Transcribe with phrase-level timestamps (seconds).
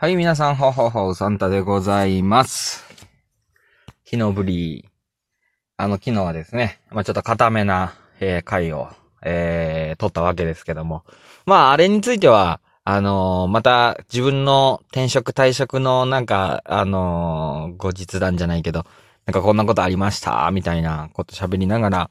[0.00, 2.84] はい、皆さん、ほほほ、サンタでございます。
[4.04, 4.88] 昨日ぶり。
[5.76, 8.90] あの、昨日はですね、まあちょっと固めな、えー回を、
[9.24, 11.02] えー、撮ったわけですけども。
[11.46, 18.86] まあ、あれについては、あのーまた、自分の転職退職の、なんか、あのー後日談じゃないけど、
[19.26, 22.10] なんかこんなことありました、みたいなこと喋りながら、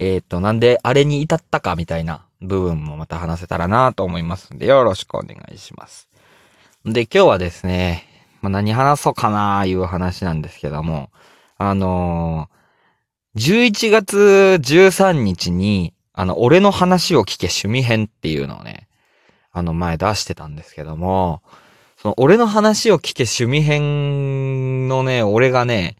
[0.00, 6.07] えっ、と、なんであれに至ったか、みたいな部分もまた話せたらなと思いますんで、よろしくお願いします。
[6.92, 8.04] で、今日はですね、
[8.40, 11.10] まあ、何話そうかなーいう話なんですけども、
[11.56, 14.16] あのー、11月
[14.60, 18.88] 13日に、あの、俺の話を聞け趣味編っていうのをね、
[19.52, 21.42] あの前出してたんですけども、
[21.96, 25.96] その俺の話を聞け趣味編のね、俺がね、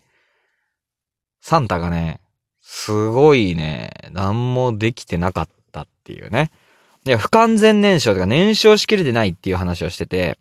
[1.41, 2.21] サンタがね、
[2.63, 6.51] すごいね、何もできてなかったっていうね。
[7.07, 10.39] いや、不完全燃焼とか燃焼しきれてないっていう話をしてて、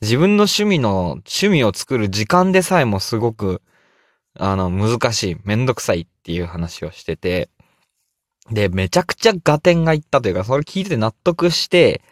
[0.00, 3.62] 自分の趣味の、趣味を作る時間でさえもすごく、
[4.38, 7.48] あの、難しい、めんどくさいっていう話をしてて、
[8.50, 12.02] で、めちゃくちゃ合点がいったというか、それ聞いてて納得して、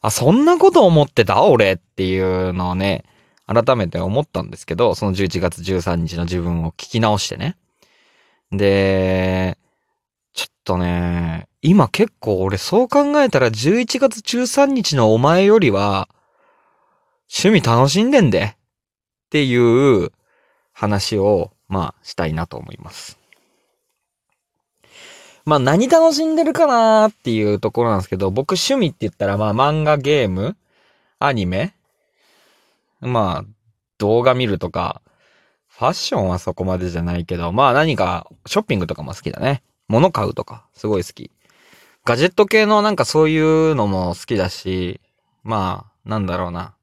[0.00, 1.44] あ、そんなこと思ってた？
[1.44, 3.04] 俺っていうのをね、
[3.46, 7.56] 改めて思ったんですけど、その11月13日の自分を聞き直してね。
[8.50, 9.56] で、
[10.34, 16.08] ちょっとね、今結構俺そう考えたら11月13日のお前よりは、
[17.34, 18.56] 趣味楽しんでんでっ
[19.30, 20.12] ていう
[20.72, 23.18] 話を、まあ、したいなと思います。
[25.44, 30.56] まあ、何楽しんでるかなーっていうところなんですけど、僕趣味って言ったら、まあ、漫画、ゲーム、
[31.18, 31.74] アニメ、
[33.00, 33.50] まあ、
[33.98, 35.00] 動画見るとか、
[35.68, 39.62] ファッションはそこまでじゃないけど、まあ何か、ショッピングとかも好きだね。
[39.88, 41.30] 物買うとか、すごい好き。
[42.04, 45.00] ガジェット系のなんかそういうのも好きだし、
[45.42, 46.74] まあ、なんだろうな。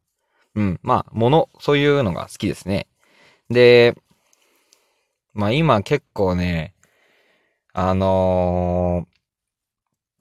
[0.60, 2.88] うん、まあ、物、そういうのが好きですね。
[3.50, 3.96] で、
[5.34, 6.74] まあ今結構ね、
[7.74, 9.20] あのー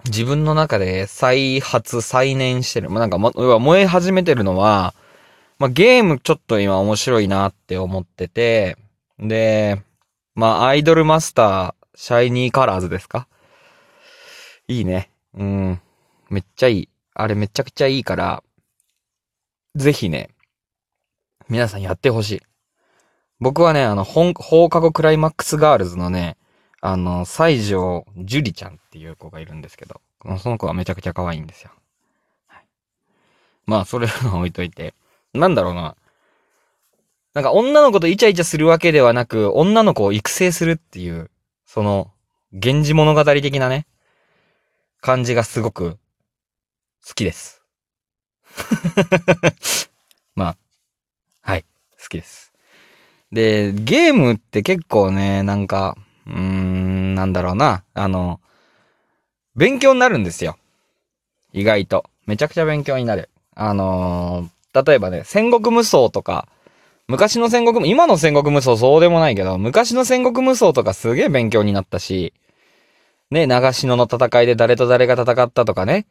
[0.05, 2.89] 自分の中で再発、再燃してる。
[2.89, 4.95] まあなんかも、要は燃え始めてるのは、
[5.59, 8.77] まあゲームちょっと今面白いなって思ってて、
[9.19, 9.83] で、
[10.37, 13.27] まあアイドルマスター、シャイニーカラーズですか？
[14.69, 15.11] いいね。
[15.35, 15.81] うん。
[16.31, 16.89] めっちゃいい。
[17.15, 18.45] あれめちゃくちゃいいから、
[19.75, 20.31] ぜひね、
[21.49, 22.43] 皆さんやってほしい。
[23.41, 24.35] 僕はね、あの、放
[24.69, 26.37] 課後クライマックスガールズのね、
[26.81, 30.01] あの、西条樹里ちゃんっていう子がいるんですけど、
[30.39, 31.71] その子はめちゃくちゃ可愛いんですよ。
[32.47, 32.65] はい、
[33.67, 34.95] まあ、それは置いといて。
[35.33, 35.97] なんだろうな。
[37.35, 41.31] なんか女の子とイチャイチャするわけではなく、女の子を育成するっていう、
[41.65, 42.11] その、
[42.53, 43.87] 源氏物語的なね、
[45.01, 45.99] 感じがすごく
[47.07, 47.63] 好きです。
[50.35, 50.57] まあ、
[52.09, 52.53] 好きです。
[53.31, 55.97] で、ゲームって結構ね、なんか、
[56.27, 58.41] うーん、なんだろうな、あの、
[59.55, 60.57] 勉強になるんですよ。
[61.53, 62.05] 意外と。
[62.27, 63.29] めちゃくちゃ勉強になる。
[63.55, 66.47] あのー例えばね、戦国無双とか、
[67.09, 72.35] 昔の戦国、今の戦国無双そうでもないけど、昔の戦国無双とかすげえ勉強になったし、
[73.31, 76.07] ね、長篠の戦いで誰と誰が戦ったとかね。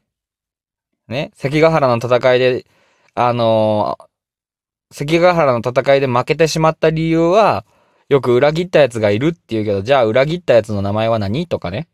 [1.07, 2.65] ね、関ヶ原の戦いで、
[3.13, 3.97] あの
[4.91, 7.65] 関ヶ原の戦いで負けてしまった理由は、
[8.09, 11.87] よく裏切ったやつがいるって言うけど、じゃあ裏切ったやつの名前は何とかね。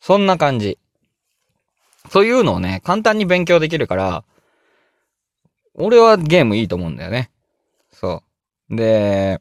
[0.00, 0.78] そんな感じ。
[2.10, 4.24] そういうのをね、簡単に勉強できるから、
[5.74, 7.30] 俺はゲームいいと思うんだよね。
[7.92, 8.22] そ
[8.70, 8.76] う。
[8.76, 9.40] で、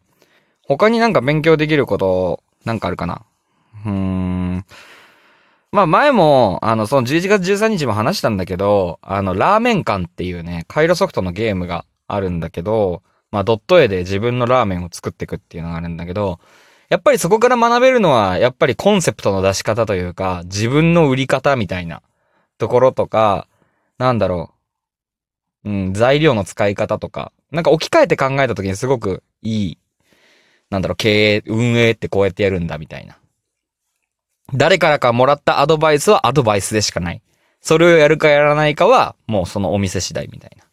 [0.66, 3.22] 他になんか勉強できること、なんかあるかな？
[3.86, 4.66] うーん。
[5.72, 16.40] まあ前も、あの、その11月13日も話したんだけど、あの、ラーメン館っていうね、カイロソフトのゲームがあるんだけど、まあドット絵で自分のラーメンを作っていくっていうのがあるんだけど、
[16.90, 22.02] やっぱりそこから学べるのは、やっぱりコンセプトの出し方というか、自分の売り方みたいな
[22.58, 23.48] ところとか、
[23.98, 24.52] なんだろ
[25.64, 25.70] う。
[25.70, 29.78] うん、材料の使い方とか、なんか置き換えて考えた時にすごくいい、
[30.70, 33.18] なんだろう、経営、運営ってこうやってやるんだみたいな。
[34.54, 37.22] 誰からかもらったアドバイスはアドバイスでしかない。
[37.62, 40.66] それをやるかやらないかは、もうそのお店次第みたいな。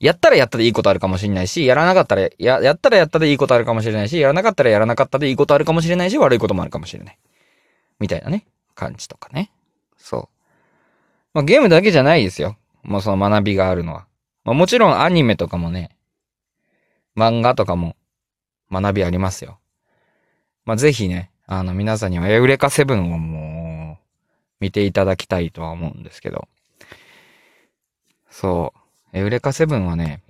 [0.00, 7.18] やったらやったでいいことあるかもしれないし、やらなかったら、や、やったらやったでいいことあるかもしれないし、やらなかったらやらなかったでいいことあるかもしれないし、悪いこともあるかもしれない。
[7.98, 9.52] みたいなね、感じとかね。
[9.98, 10.28] そう。
[11.34, 12.56] まあゲームだけじゃないですよ。
[12.82, 14.06] もうその学びがあるのは。
[14.44, 15.90] まあもちろんアニメとかもね、
[17.14, 17.94] 漫画とかも
[18.72, 19.58] 学びありますよ。
[20.64, 24.04] まあぜひね、あの皆さんにはエウレカセブンをもう
[24.60, 26.48] 見ていただきたいとは思うんですけど。
[28.30, 28.79] そう。
[29.12, 30.22] エウレカセブンはね、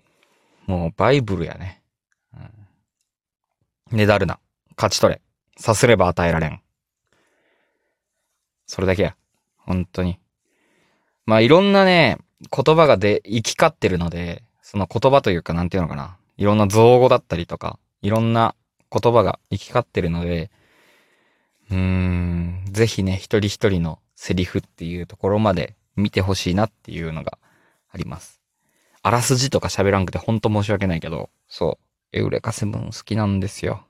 [0.67, 1.82] もうバイブルやね。
[3.91, 4.38] うん、ねだるな。
[4.77, 5.21] 勝ち取れ。
[5.56, 6.61] さすれば与えられん。
[8.67, 9.17] それだけや。
[9.59, 10.19] 本当に。
[11.27, 16.17] まあいろんなね、言葉がで、行き交ってるので、その言葉というかなんていうのかな。
[16.37, 18.55] いろんな造語だったりとか、いろんな
[18.91, 20.50] 言葉が行き交ってるので、
[21.71, 27.38] うーん、ぜひね、一人一人のセリフっていうところまで見てほしいなっていうのが
[27.91, 28.39] あります。
[29.02, 31.79] あらすじとか喋らんくてほんと申し訳ないけど、そ
[32.12, 33.85] う、エウレカセブン好きなんですよ。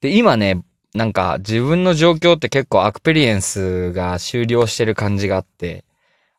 [0.00, 0.62] で、今ね、
[0.94, 5.84] なんか自分の状況って結構アクペリエンスが終了してる感じがあって、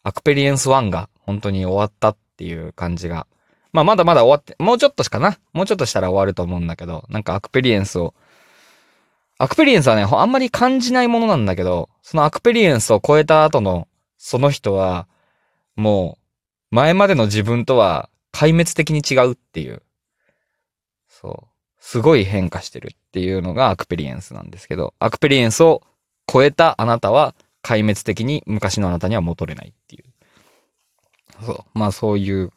[0.03, 3.27] アクペリエンス1が本当に終わったっていう感じが。
[3.71, 5.37] まあまだまだ終わって、もうちょっとしかな。
[5.53, 8.13] もうちょっとしたら終わると思うんだけど、なんかアクペリエンスを、
[9.37, 13.87] アクペリエンスはね、あんまり感じないものなんだけど、そのアクペリエンスを超えた後の、
[14.17, 15.07] その人は、
[15.75, 16.20] もう、
[16.71, 19.81] 前までの自分とは壊滅的に違うっていう。
[21.07, 21.47] そう。
[21.79, 25.81] すごい変化してるっていうのがアクペリエンスなんですけど、アクペリエンスを
[26.31, 30.05] 超えたあなたは壊滅的に昔のあなたには戻れないっていう。
[31.43, 31.77] そう。
[31.77, 32.51] まあそういう、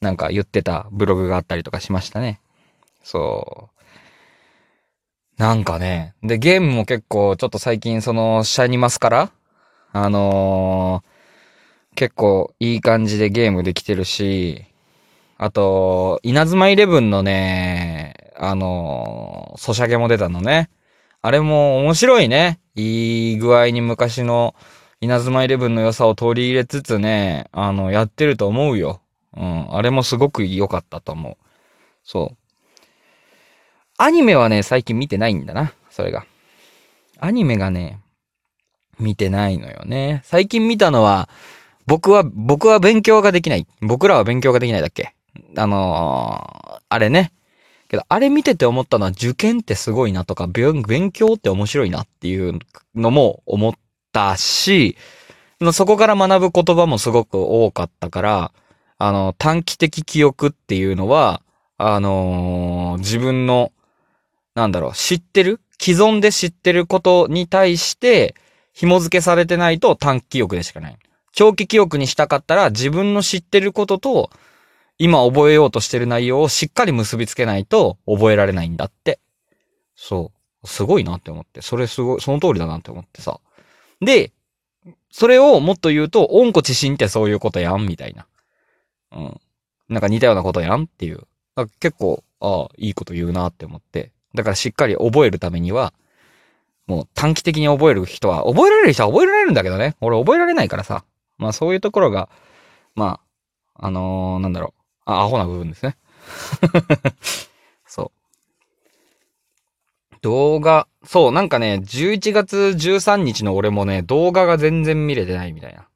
[0.00, 2.40] なんか言ってたブログがあったりとかしましたね。
[3.02, 3.78] そう。
[5.38, 9.30] なんかね、で、ゲームも結構ちょっと最近そのシャニマスから
[9.92, 11.17] あのー、
[11.98, 14.64] 結構いい感じでゲームできてるし、
[15.36, 20.70] あと、稲妻イレブンのね、あの、ソシャゲも出たのね。
[21.22, 22.60] あれも面白いね。
[22.76, 24.54] いい具合に昔の
[25.00, 29.00] 稲妻イレブンの良さを取り入れつつね、あの、やってると思うよ。
[29.36, 29.74] うん。
[29.74, 31.36] あれもすごく良かったと思う。
[32.04, 32.36] そう。
[33.96, 35.72] アニメはね、最近見てないんだな。
[35.90, 36.26] それが。
[37.18, 37.98] アニメがね、
[39.00, 40.20] 見てないのよね。
[40.22, 41.28] 最近見たのは、
[41.88, 43.66] 僕は、僕は勉強ができない。
[43.80, 45.14] 僕らは勉強ができないだっけ？
[45.56, 47.32] あのー、あれね。
[47.88, 52.58] けど、あれ見てて思ったのは受験ってすごいなとか、勉強って面白いなっていう
[52.94, 53.72] のも思っ
[54.12, 54.98] たし、
[55.72, 58.52] そこから学ぶ言葉もすごく多かったから、
[58.98, 61.40] あの、短期的記憶っていうのは、
[61.78, 63.72] あのー、自分の、
[64.54, 65.60] なんだろう、知ってる？
[65.80, 68.34] 既存で知ってることに対して、
[68.74, 70.98] 紐付けされてないと短期記憶でしかない。
[71.32, 74.30] 長期記憶にしたかったら、自分の知ってることと、
[74.98, 79.20] 今覚えようとしてる内容をしっかり結びつけないと覚えられないんだって。
[79.94, 80.32] そ
[80.62, 80.66] う。
[80.66, 81.62] すごいなって思って。
[81.62, 83.40] それすごい、その通りだなって思ってさ。
[84.00, 84.32] で、
[85.10, 88.26] それをもっと言うと、温故知新ってそういうことやんみたいな。
[89.12, 89.40] うん。
[89.88, 91.26] なんか似たようなことやんっていう。
[91.80, 94.12] 結構、ああ、いいこと言うなって思って。
[94.34, 95.92] だからしっかり覚えるためには、
[96.86, 99.96] もう短期的に覚える人は、覚えられる人は覚えられるんだけどね。
[100.00, 101.04] 俺覚えられないからさ。
[101.38, 102.28] まあそういうところが、
[102.94, 103.20] ま
[103.74, 104.80] あ、あのー、なんだろう。
[105.04, 105.96] あ、アホな部分ですね。
[107.86, 108.18] そう。
[110.20, 115.86] 動画、そう、なんかね、11月13日の俺もね、動画が全然見れてないみたいな。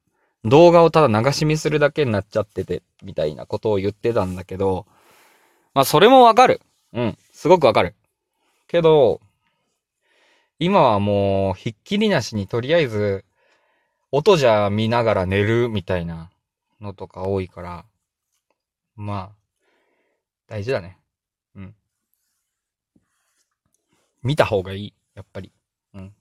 [0.45, 4.85] 動画をただ流し見するだけになっちゃってて、みたいなことを言ってたんだけど、
[5.73, 6.61] まあ、それもわかる。
[6.93, 7.95] うん、すごくわかる。
[8.67, 9.19] けど、
[10.59, 13.25] 今はもう、ひっきりなしにとりあえず、
[14.15, 16.29] 音じゃ見ながら寝るみたいな
[16.79, 17.85] のとか多いから、
[18.95, 19.35] まあ、
[20.47, 20.99] 大事だね。
[21.55, 21.75] うん。
[24.21, 24.93] 見た方がいい。
[25.15, 25.51] やっぱり。
[25.95, 26.13] うん。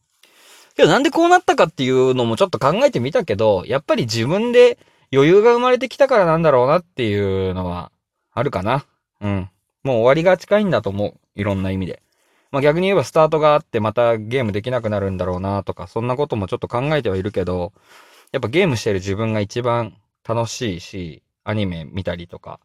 [0.75, 4.78] けどなんでこうなったかっていうのもちょっと考えてみたけど、やっぱり自分で
[5.12, 7.93] 余裕が生まれてきたからなんだろうなっていうのは
[8.33, 8.87] あるかな。
[9.21, 9.50] うん。
[9.85, 11.21] もう終わりが近いんだと思う。
[11.35, 12.02] いろんな意味で。
[12.52, 17.73] まあ逆に言えばスタートがあってまたゲームできなくなるんだろうなとか、そんなこともちょっと考えてはいるけど、
[18.30, 22.61] やっぱゲームしてる自分が一番楽しいし、アニメ見たりとか、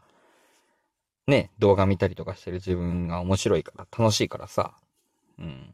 [1.26, 4.74] ね、動画見たりとかしてる自分が面白いから、楽しいからさ。
[5.40, 5.74] うん。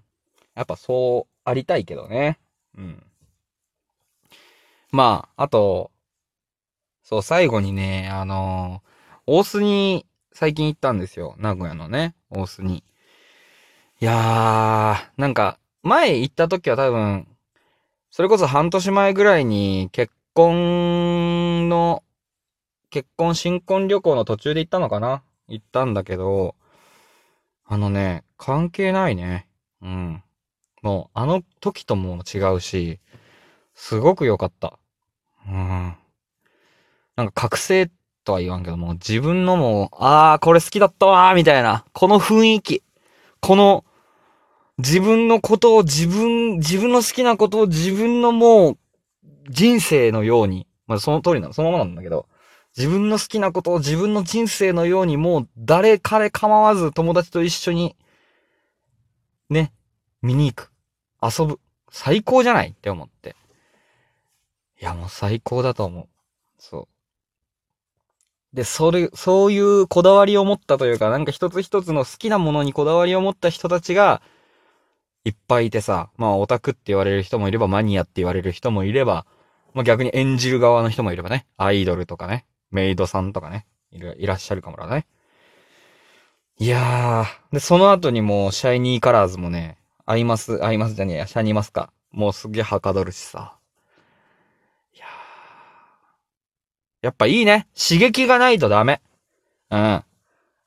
[0.56, 2.40] やっぱそうありたいけどね。
[2.78, 3.04] うん。
[4.92, 5.92] まあ、あと、
[7.04, 11.36] そう、最後にね、あのー、大須に最近行ったんですよ。
[11.38, 12.84] 名古屋のね、大須に。
[14.04, 17.26] いやー、なんか、前行った時は多分、
[18.12, 22.04] それこそ半年前ぐらいに結婚の
[22.90, 25.24] 結婚新婚旅行の途中で行ったのかな？
[25.48, 26.56] 行ったんだけど、
[27.66, 29.48] あのね、関係ないね。
[29.82, 30.22] うん。
[30.82, 33.00] もう、あの時とも違うし、
[33.74, 34.78] すごく良かった。
[35.48, 35.96] うん。
[37.16, 37.90] なんか覚醒
[38.26, 41.86] とは言わんけども、自分のもう、あー、これ好きだったわー、みたいな。
[41.94, 42.84] この雰囲気。
[43.40, 43.86] この、
[44.78, 48.78] 自分のことを自分、自分の好きなことを自分のもう、
[49.50, 52.28] 人生のように、まあその通りなの、そのままなんだけど、
[52.76, 57.96] 自分の好きなことを自分の人生のようにもう誰彼構わず友達と一緒に、
[59.50, 59.72] ね、
[60.24, 60.72] 見に行く。
[61.22, 61.60] 遊ぶ。
[61.92, 62.70] 最高じゃない？
[62.70, 63.36] って思って。
[64.82, 66.08] いや、もう最高だと思う。
[66.58, 66.88] そ
[68.54, 68.56] う。
[68.56, 74.24] で、それ、そういうこだわりを持ったというか、なんか一つ一つの好きなものにこだわりを持った人たちが、
[75.26, 79.26] いっぱいいてさ、まあオタクって言われる人もいれば、マニアって言われる人もいれば、
[79.74, 85.06] まあ逆に演じる側の人もいればね、アイドルとかね、メイドさんとかね、い、らっしゃるかもだね。
[86.60, 91.92] いやー、で、その後にもう、シャイニーカラーズもね、アイマス、アイマスじゃねえや、シャイニーマスか。
[92.12, 93.58] もうすげえはかどるしさ。
[94.94, 95.08] いやー。
[97.02, 97.68] やっぱいいね。
[97.76, 99.02] 刺激がないとダメ。
[99.72, 99.80] うん。
[99.80, 100.06] あ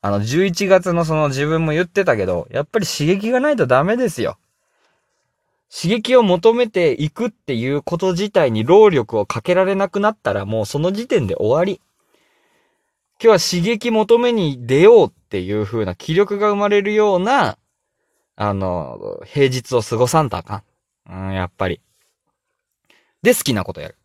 [0.03, 4.37] の、11月のその自分も言ってたけど、やっぱり刺激がないとダメですよ。
[5.73, 11.81] 刺激を求めていくっていうこと自体に労力をかけられなくなったらもうその時点で終わり。
[13.19, 17.57] 今日は刺激求めに出ようっていう風な気力が生まれるような、
[18.35, 20.63] あの、平日を過ごさんとあか
[21.07, 21.11] ん。
[21.29, 21.81] うん、やっぱり。
[23.23, 23.97] で、好きなことやる。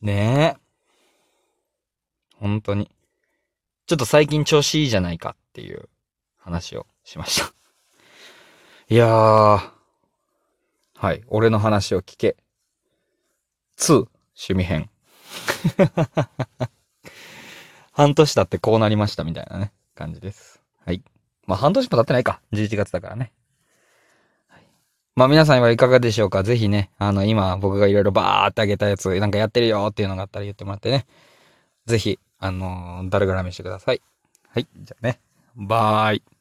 [0.00, 0.60] ねえ。
[2.36, 2.88] 本当に。
[3.86, 5.88] ちょっと最近調子いいじゃないかっていう
[6.36, 7.52] 話をしました。
[8.88, 9.77] いやー。
[11.00, 11.22] はい。
[11.28, 12.36] 俺の話を聞け。
[13.78, 14.90] 2、趣味編。
[17.92, 20.60] 半年経ってこうなりましたみたいなね、感じです。
[20.84, 21.04] はい。
[21.46, 22.40] まあ半年も経ってないか。
[22.52, 23.32] 11月だからね。
[25.14, 31.06] まあ皆さんはいかがでしょうかぜひね、あの今僕がいろいろバーってあげたやつ、なんかやってるよっていうのがあったら言ってもらってね。
[31.86, 34.02] ぜひ、あのー、だるがらめしてください。
[34.48, 34.66] はい。
[34.76, 35.20] じゃあね。
[35.54, 36.37] バーイ。